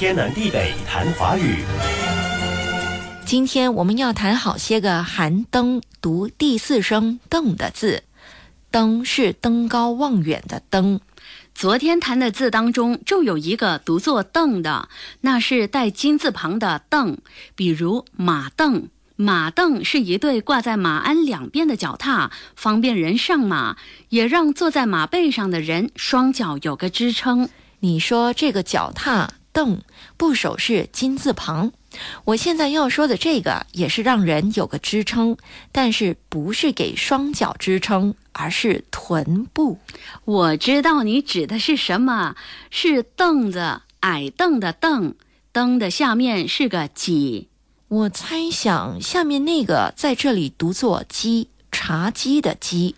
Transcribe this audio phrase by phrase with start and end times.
[0.00, 1.56] 天南地北谈华语。
[3.26, 8.04] 今天我们要谈好些个含“登”读第四声“登”的字
[8.72, 11.00] ，“登”是登高望远的“登”。
[11.54, 14.88] 昨天谈的字当中就有一个读作“凳”的，
[15.20, 17.18] 那是带金字旁的“凳”，
[17.54, 18.88] 比如马凳。
[19.16, 23.76] 马凳是一对挂在马鞍两边的脚踏，方便人上马，
[24.08, 27.50] 也让坐在马背上的人双脚有个支撑。
[27.80, 29.80] 你说这个脚踏凳
[30.16, 31.72] 部首是金字旁，
[32.24, 35.36] 我现在要说的这个也是让人有个支撑，
[35.72, 39.78] 但是不是给双脚支撑，而是臀部。
[40.24, 42.36] 我知道你指的是什么，
[42.70, 45.14] 是凳子，矮凳的凳，
[45.52, 47.48] 凳的下面是个几。
[47.88, 52.94] 我猜想下面那个在这里读作“鸡”，茶几的“几”。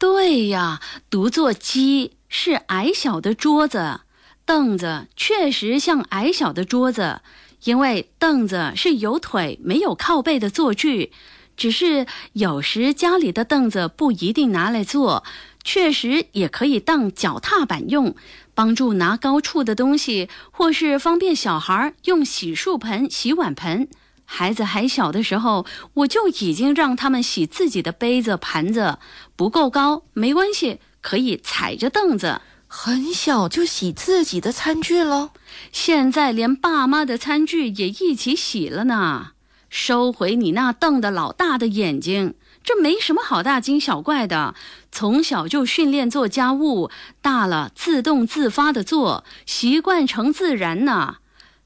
[0.00, 4.00] 对呀，读作“鸡”是矮小的桌子，
[4.50, 7.20] 凳子确实像矮小的桌子，
[7.62, 11.12] 因为凳子是有腿没有靠背的坐具。
[11.56, 15.22] 只是有时家里的凳子不一定拿来坐，
[15.62, 18.16] 确实也可以当脚踏板用，
[18.52, 23.86] 帮助拿高处的东西，或是方便小孩用洗漱盆、洗碗盆。
[24.24, 25.64] 孩子还小的时候，
[25.94, 28.98] 我就已经让他们洗自己的杯子、盘子，
[29.36, 32.40] 不够高没关系，可以踩着凳子。
[32.72, 35.32] 很小就洗自己的餐具了，
[35.72, 39.32] 现在连爸妈的餐具也一起洗了呢。
[39.68, 44.54] 收回你那瞪得老大的眼睛，这没什么好大惊小怪的。
[44.92, 51.16] 从小就训练做家务，大了自动自发的做，习惯成自然呢。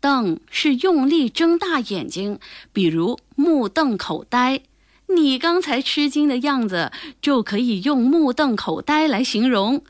[0.00, 2.38] 瞪是用力睁大眼睛，
[2.72, 4.62] 比如目瞪口呆。
[5.08, 9.82] 你刚才吃惊的样子，就可以用目瞪口呆来形容。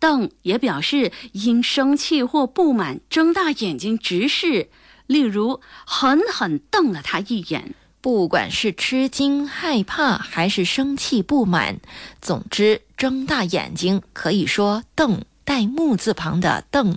[0.00, 4.68] 瞪也表示因生气或不满睁大眼睛直视，
[5.06, 7.74] 例如狠狠瞪了他一眼。
[8.00, 11.80] 不管是吃惊、害怕还是生气、不满，
[12.22, 16.96] 总之睁大眼睛可以说瞪，带木字旁的瞪。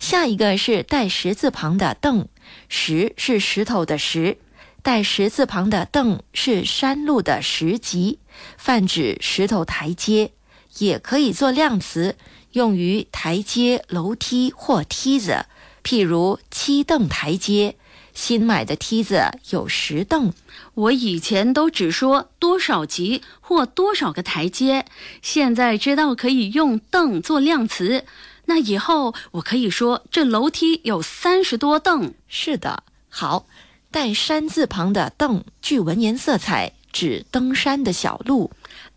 [0.00, 2.26] 下一个是带石字旁的“瞪”，
[2.70, 4.38] 石是石头的“石”，
[4.82, 8.18] 带石字旁的“瞪”是山路的“石级”，
[8.56, 10.32] 泛指石头台阶，
[10.78, 12.16] 也可以做量词，
[12.52, 15.46] 用于台阶、楼梯或梯子。
[15.84, 17.76] 譬如七凳台阶，
[18.14, 20.32] 新买的梯子有十凳。
[20.74, 24.86] 我以前都只说多少级或多少个台阶，
[25.20, 28.04] 现在知道可以用“凳”做量词。
[28.44, 32.14] 那以后我可以说这楼梯有三十多凳。
[32.28, 33.46] 是的，好，
[33.90, 38.50] 带山字旁的“凳”具文言色彩，指登山的小路。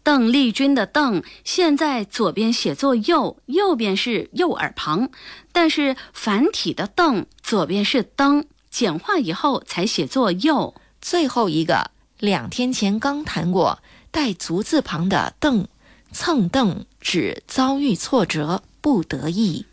[0.03, 5.09] 邓丽君的“邓”现在左边写作“右”，右边是右耳旁，
[5.51, 10.75] 但是繁体的“邓”左边是“登”，简化以后才写作“右”。
[11.01, 11.89] 最后一个，
[12.19, 13.79] 两天前刚谈过，
[14.11, 15.67] 带足字旁的“邓”，
[16.11, 18.61] 蹭蹬指遭遇挫折。
[18.85, 19.65] 不得意。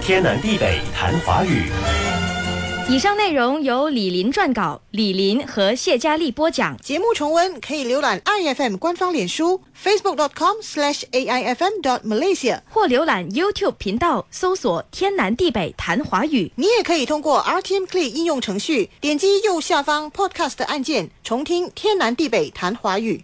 [0.00, 2.05] 天南地北谈华语。
[2.88, 6.76] 以上内容由李林撰稿，李林和谢佳丽播讲。
[6.78, 16.52] 节目重温可以浏览 iFM 官方脸书 facebook com aifm dot malaysia 或浏览 YouTube 频道搜索“天南地北谈华语”。
[16.54, 23.20] 你也可以通过 RTM Play 应用程序点击右下方 Podcast 按键，重听“天南地北谈华语”。